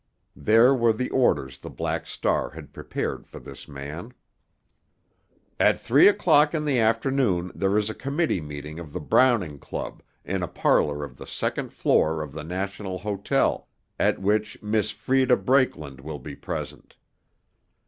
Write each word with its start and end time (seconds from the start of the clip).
There 0.35 0.73
were 0.73 0.93
the 0.93 1.11
orders 1.11 1.59
the 1.59 1.69
Black 1.69 2.07
Star 2.07 2.49
had 2.49 2.73
prepared 2.73 3.27
for 3.27 3.37
this 3.37 3.67
man: 3.67 4.13
At 5.59 5.79
three 5.79 6.07
o'clock 6.07 6.55
in 6.55 6.65
the 6.65 6.79
afternoon 6.79 7.51
there 7.53 7.77
is 7.77 7.87
a 7.87 7.93
committee 7.93 8.41
meeting 8.41 8.79
of 8.79 8.93
the 8.93 8.99
Browning 8.99 9.59
Club 9.59 10.01
in 10.25 10.41
a 10.41 10.47
parlor 10.47 11.03
of 11.03 11.17
the 11.17 11.27
second 11.27 11.71
floor 11.71 12.23
of 12.23 12.33
the 12.33 12.43
National 12.43 12.97
Hotel, 12.97 13.67
at 13.99 14.19
which 14.19 14.59
Miss 14.63 14.89
Freda 14.91 15.37
Brakeland 15.45 16.01
will 16.01 16.17
be 16.17 16.35
present. 16.35 16.95